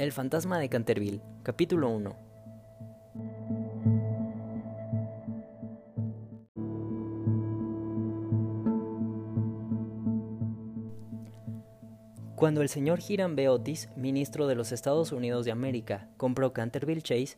[0.00, 2.16] El fantasma de Canterville, capítulo 1.
[12.34, 13.46] Cuando el señor Hiram B.
[13.96, 17.36] Ministro de los Estados Unidos de América, compró Canterville Chase,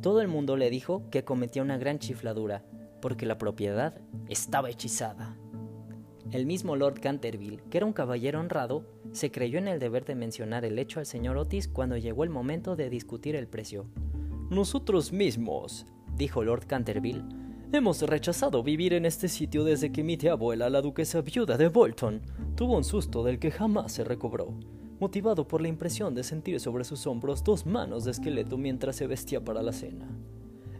[0.00, 2.62] todo el mundo le dijo que cometía una gran chifladura,
[3.02, 3.92] porque la propiedad
[4.28, 5.36] estaba hechizada.
[6.30, 10.16] El mismo Lord Canterville, que era un caballero honrado, se creyó en el deber de
[10.16, 13.86] mencionar el hecho al señor Otis cuando llegó el momento de discutir el precio.
[14.50, 17.22] Nosotros mismos, dijo Lord Canterville,
[17.72, 21.68] hemos rechazado vivir en este sitio desde que mi tía abuela, la duquesa viuda de
[21.68, 22.22] Bolton,
[22.56, 24.52] tuvo un susto del que jamás se recobró,
[24.98, 29.06] motivado por la impresión de sentir sobre sus hombros dos manos de esqueleto mientras se
[29.06, 30.08] vestía para la cena.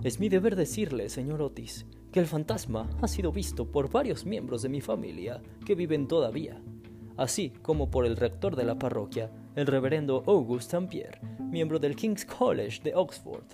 [0.02, 4.62] Es mi deber decirle, señor Otis, que el fantasma ha sido visto por varios miembros
[4.62, 6.60] de mi familia que viven todavía,
[7.16, 12.24] así como por el rector de la parroquia, el reverendo Auguste Pierre, miembro del King's
[12.24, 13.44] College de Oxford.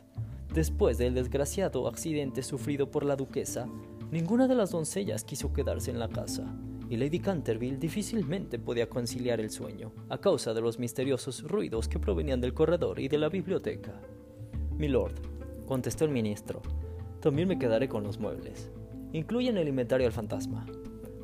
[0.53, 3.69] Después del desgraciado accidente sufrido por la duquesa,
[4.11, 6.45] ninguna de las doncellas quiso quedarse en la casa,
[6.89, 12.01] y Lady Canterville difícilmente podía conciliar el sueño, a causa de los misteriosos ruidos que
[12.01, 14.01] provenían del corredor y de la biblioteca.
[14.77, 15.15] Milord,
[15.67, 16.63] contestó el ministro,
[17.21, 18.71] también me quedaré con los muebles.
[19.13, 20.67] Incluyen el inventario al fantasma.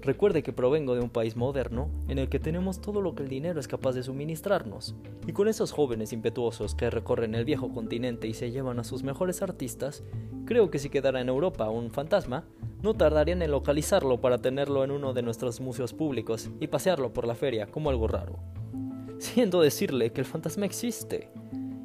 [0.07, 3.29] Recuerde que provengo de un país moderno en el que tenemos todo lo que el
[3.29, 4.95] dinero es capaz de suministrarnos,
[5.27, 9.03] y con esos jóvenes impetuosos que recorren el viejo continente y se llevan a sus
[9.03, 10.05] mejores artistas,
[10.45, 12.45] creo que si quedara en Europa un fantasma,
[12.85, 17.27] no tardarían en localizarlo para tenerlo en uno de nuestros museos públicos y pasearlo por
[17.27, 18.39] la feria como algo raro.
[19.19, 21.31] Siento decirle que el fantasma existe,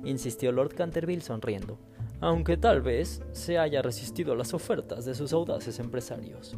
[0.06, 1.80] insistió Lord Canterville sonriendo
[2.24, 6.56] aunque tal vez se haya resistido a las ofertas de sus audaces empresarios.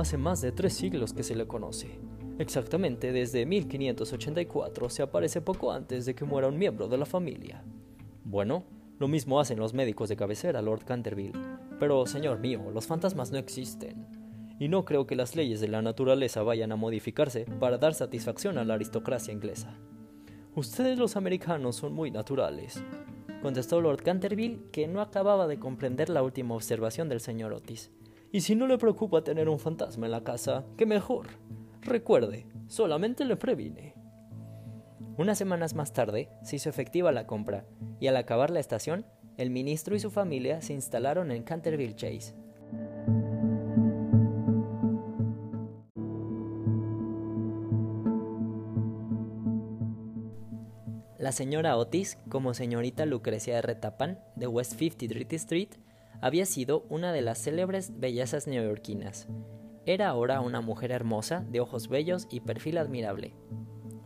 [0.00, 2.00] Hace más de tres siglos que se le conoce.
[2.38, 7.62] Exactamente desde 1584 se aparece poco antes de que muera un miembro de la familia.
[8.24, 8.64] Bueno,
[8.98, 11.38] lo mismo hacen los médicos de cabecera, Lord Canterville.
[11.78, 14.06] Pero, señor mío, los fantasmas no existen.
[14.58, 18.56] Y no creo que las leyes de la naturaleza vayan a modificarse para dar satisfacción
[18.56, 19.76] a la aristocracia inglesa.
[20.54, 22.82] Ustedes los americanos son muy naturales,
[23.42, 27.90] contestó Lord Canterville, que no acababa de comprender la última observación del señor Otis.
[28.32, 31.26] Y si no le preocupa tener un fantasma en la casa, qué mejor.
[31.82, 33.94] Recuerde, solamente le previne.
[35.16, 37.66] Unas semanas más tarde se hizo efectiva la compra,
[37.98, 39.04] y al acabar la estación,
[39.36, 42.34] el ministro y su familia se instalaron en Canterville Chase.
[51.18, 55.68] La señora Otis, como señorita Lucrecia de Retapan, de West 53 Street,
[56.20, 59.28] había sido una de las célebres bellezas neoyorquinas.
[59.86, 63.34] Era ahora una mujer hermosa, de ojos bellos y perfil admirable.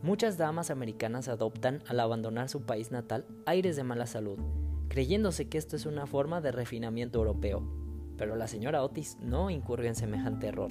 [0.03, 4.39] Muchas damas americanas adoptan, al abandonar su país natal, aires de mala salud,
[4.89, 7.63] creyéndose que esto es una forma de refinamiento europeo.
[8.17, 10.71] Pero la señora Otis no incurrió en semejante error.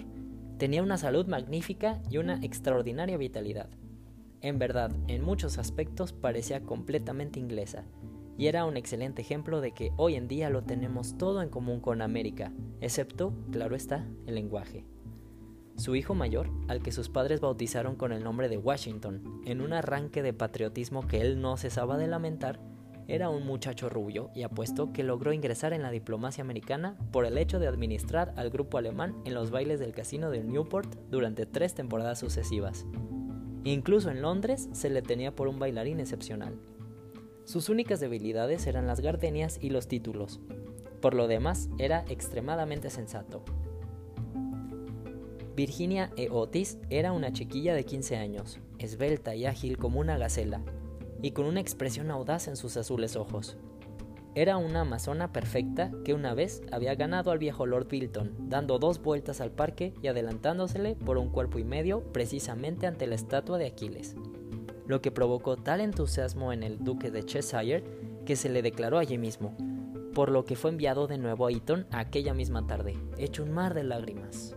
[0.58, 3.70] Tenía una salud magnífica y una extraordinaria vitalidad.
[4.40, 7.86] En verdad, en muchos aspectos parecía completamente inglesa,
[8.38, 11.80] y era un excelente ejemplo de que hoy en día lo tenemos todo en común
[11.80, 12.52] con América,
[12.82, 14.86] excepto, claro está, el lenguaje.
[15.76, 19.74] Su hijo mayor, al que sus padres bautizaron con el nombre de Washington, en un
[19.74, 22.60] arranque de patriotismo que él no cesaba de lamentar,
[23.08, 27.38] era un muchacho rubio y apuesto que logró ingresar en la diplomacia americana por el
[27.38, 31.74] hecho de administrar al grupo alemán en los bailes del casino de Newport durante tres
[31.74, 32.86] temporadas sucesivas.
[33.66, 36.60] Incluso en Londres se le tenía por un bailarín excepcional.
[37.46, 40.40] Sus únicas debilidades eran las gardenias y los títulos.
[41.02, 43.44] Por lo demás, era extremadamente sensato.
[45.56, 46.30] Virginia E.
[46.32, 50.62] Otis era una chiquilla de 15 años, esbelta y ágil como una gacela,
[51.22, 53.58] y con una expresión audaz en sus azules ojos.
[54.36, 59.00] Era una amazona perfecta que una vez había ganado al viejo Lord Bilton, dando dos
[59.02, 63.68] vueltas al parque y adelantándosele por un cuerpo y medio precisamente ante la estatua de
[63.68, 64.16] Aquiles,
[64.88, 67.84] lo que provocó tal entusiasmo en el duque de Cheshire
[68.26, 69.56] que se le declaró allí mismo,
[70.14, 73.74] por lo que fue enviado de nuevo a Eton aquella misma tarde, hecho un mar
[73.74, 74.56] de lágrimas.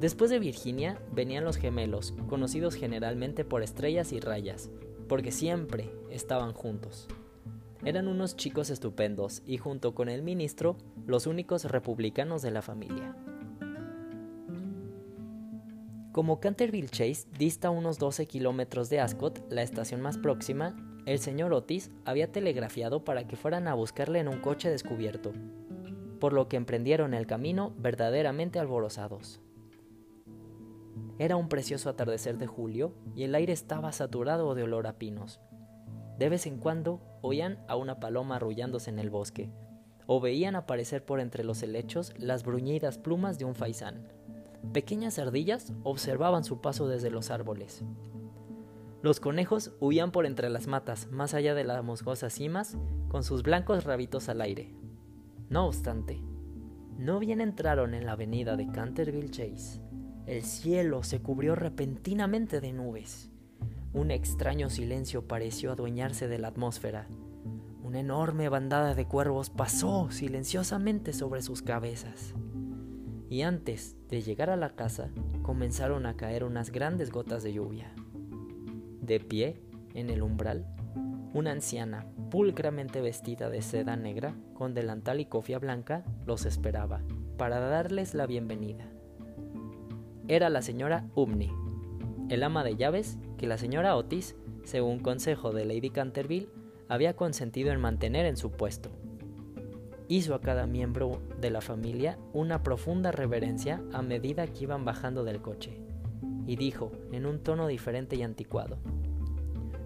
[0.00, 4.70] Después de Virginia venían los gemelos, conocidos generalmente por estrellas y rayas,
[5.08, 7.08] porque siempre estaban juntos.
[7.84, 10.76] Eran unos chicos estupendos y junto con el ministro,
[11.06, 13.16] los únicos republicanos de la familia.
[16.16, 20.74] Como Canterville Chase dista unos 12 kilómetros de Ascot, la estación más próxima,
[21.04, 25.34] el señor Otis había telegrafiado para que fueran a buscarle en un coche descubierto,
[26.18, 29.42] por lo que emprendieron el camino verdaderamente alborozados.
[31.18, 35.38] Era un precioso atardecer de julio y el aire estaba saturado de olor a pinos,
[36.18, 39.50] De vez en cuando oían a una paloma arrullándose en el bosque,
[40.06, 44.15] o veían aparecer por entre los helechos las bruñidas plumas de un faisán.
[44.72, 47.82] Pequeñas ardillas observaban su paso desde los árboles.
[49.02, 52.76] Los conejos huían por entre las matas, más allá de las musgosas cimas,
[53.08, 54.74] con sus blancos rabitos al aire.
[55.48, 56.20] No obstante,
[56.98, 59.80] no bien entraron en la avenida de Canterville Chase,
[60.26, 63.30] el cielo se cubrió repentinamente de nubes.
[63.92, 67.06] Un extraño silencio pareció adueñarse de la atmósfera.
[67.84, 72.34] Una enorme bandada de cuervos pasó silenciosamente sobre sus cabezas.
[73.28, 75.10] Y antes de llegar a la casa,
[75.42, 77.92] comenzaron a caer unas grandes gotas de lluvia.
[79.00, 79.60] De pie,
[79.94, 80.66] en el umbral,
[81.34, 87.02] una anciana, pulcramente vestida de seda negra, con delantal y cofia blanca, los esperaba,
[87.36, 88.88] para darles la bienvenida.
[90.28, 91.52] Era la señora Umney,
[92.28, 94.34] el ama de llaves que la señora Otis,
[94.64, 96.48] según consejo de Lady Canterville,
[96.88, 98.90] había consentido en mantener en su puesto.
[100.08, 105.24] Hizo a cada miembro de la familia una profunda reverencia a medida que iban bajando
[105.24, 105.80] del coche,
[106.46, 108.78] y dijo, en un tono diferente y anticuado,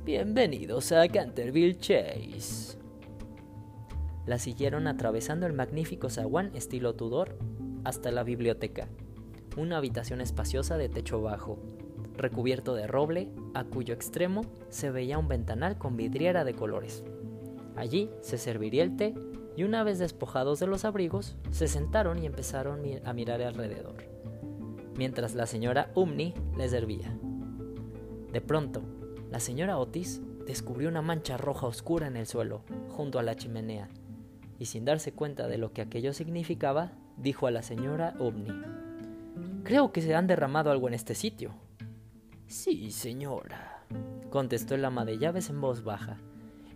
[0.05, 2.77] Bienvenidos a Canterville Chase.
[4.27, 7.39] La siguieron atravesando el magnífico zaguán estilo Tudor
[7.85, 8.89] hasta la biblioteca,
[9.57, 11.59] una habitación espaciosa de techo bajo,
[12.19, 17.05] recubierto de roble, a cuyo extremo se veía un ventanal con vidriera de colores.
[17.75, 19.15] Allí se serviría el té
[19.57, 23.97] y una vez despojados de los abrigos, se sentaron y empezaron a mirar alrededor,
[24.97, 27.19] mientras la señora Umni les servía.
[28.33, 28.83] De pronto,
[29.31, 33.89] la señora Otis descubrió una mancha roja oscura en el suelo, junto a la chimenea,
[34.59, 38.53] y sin darse cuenta de lo que aquello significaba, dijo a la señora Umni,
[39.65, 41.53] Creo que se han derramado algo en este sitio.
[42.47, 43.85] Sí, señora,
[44.31, 46.17] contestó el ama de llaves en voz baja.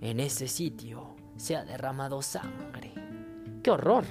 [0.01, 2.93] En ese sitio se ha derramado sangre.
[3.63, 4.05] ¡Qué horror!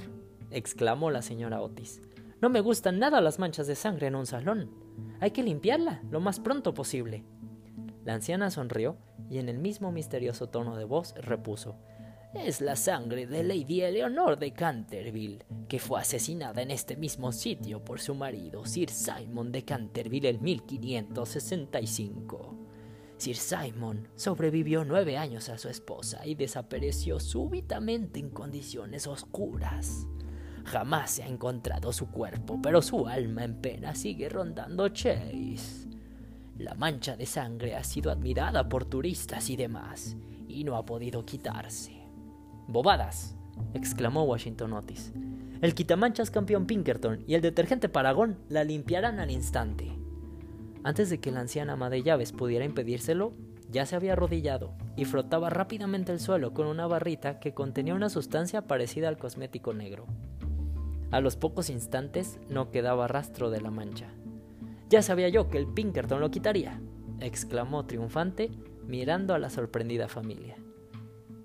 [0.50, 2.02] exclamó la señora Otis.
[2.40, 4.70] No me gustan nada las manchas de sangre en un salón.
[5.20, 7.24] Hay que limpiarla lo más pronto posible.
[8.04, 8.98] La anciana sonrió
[9.30, 11.76] y en el mismo misterioso tono de voz repuso
[12.34, 17.84] es la sangre de Lady Eleanor de Canterville, que fue asesinada en este mismo sitio
[17.84, 22.53] por su marido, Sir Simon de Canterville, en 1565.
[23.24, 30.06] Sir Simon sobrevivió nueve años a su esposa y desapareció súbitamente en condiciones oscuras.
[30.66, 35.88] Jamás se ha encontrado su cuerpo, pero su alma en pena sigue rondando Chase.
[36.58, 41.24] La mancha de sangre ha sido admirada por turistas y demás, y no ha podido
[41.24, 42.02] quitarse.
[42.68, 43.36] Bobadas,
[43.72, 45.14] exclamó Washington Otis.
[45.62, 50.03] El quitamanchas campeón Pinkerton y el detergente Paragón la limpiarán al instante.
[50.84, 53.32] Antes de que la anciana ama de llaves pudiera impedírselo,
[53.70, 58.10] ya se había arrodillado y frotaba rápidamente el suelo con una barrita que contenía una
[58.10, 60.04] sustancia parecida al cosmético negro.
[61.10, 64.08] A los pocos instantes no quedaba rastro de la mancha.
[64.90, 66.80] Ya sabía yo que el Pinkerton lo quitaría,
[67.20, 68.50] exclamó triunfante
[68.86, 70.56] mirando a la sorprendida familia.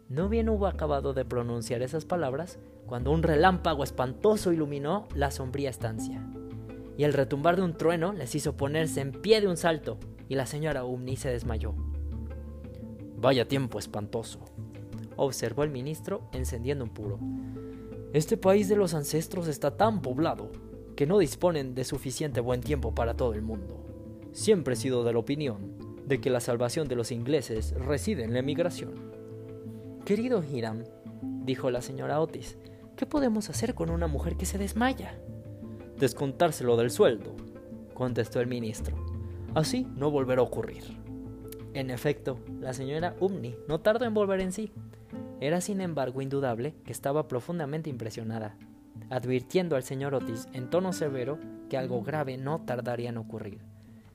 [0.10, 5.70] No bien hubo acabado de pronunciar esas palabras cuando un relámpago espantoso iluminó la sombría
[5.70, 6.22] estancia.
[7.00, 9.98] Y el retumbar de un trueno les hizo ponerse en pie de un salto,
[10.28, 11.74] y la señora Umni se desmayó.
[13.16, 14.42] Vaya tiempo espantoso,
[15.16, 17.18] observó el ministro encendiendo un puro.
[18.12, 20.52] Este país de los ancestros está tan poblado
[20.98, 23.82] que no disponen de suficiente buen tiempo para todo el mundo.
[24.34, 28.34] Siempre he sido de la opinión de que la salvación de los ingleses reside en
[28.34, 28.94] la emigración.
[30.04, 30.84] Querido Hiram,
[31.46, 32.58] dijo la señora Otis,
[32.98, 35.18] ¿qué podemos hacer con una mujer que se desmaya?
[36.00, 37.36] Descontárselo del sueldo,
[37.94, 38.96] contestó el ministro.
[39.54, 40.84] Así no volverá a ocurrir.
[41.74, 44.72] En efecto, la señora Umney no tardó en volver en sí.
[45.42, 48.56] Era sin embargo indudable que estaba profundamente impresionada,
[49.10, 51.38] advirtiendo al señor Otis en tono severo
[51.70, 53.60] que algo grave no tardaría en ocurrir.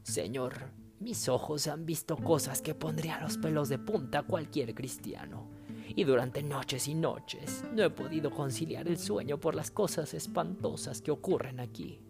[0.03, 0.55] Señor,
[1.00, 5.50] mis ojos han visto cosas que pondrían los pelos de punta a cualquier cristiano
[5.97, 11.01] y durante noches y noches no he podido conciliar el sueño por las cosas espantosas
[11.01, 12.01] que ocurren aquí.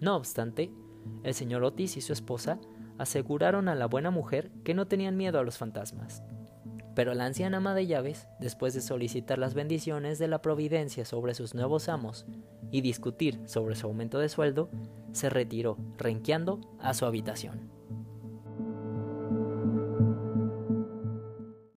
[0.00, 0.70] No obstante,
[1.22, 2.58] el señor Otis y su esposa
[2.98, 6.22] aseguraron a la buena mujer que no tenían miedo a los fantasmas.
[6.94, 11.34] Pero la anciana ama de llaves, después de solicitar las bendiciones de la providencia sobre
[11.34, 12.26] sus nuevos amos
[12.72, 14.68] y discutir sobre su aumento de sueldo,
[15.12, 17.77] se retiró, renqueando, a su habitación.